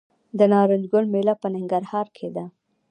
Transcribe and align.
د 0.37 0.39
نارنج 0.51 0.85
ګل 0.91 1.05
میله 1.13 1.33
په 1.41 1.47
ننګرهار 1.55 2.07
کې 2.17 2.27
ده. 2.35 2.45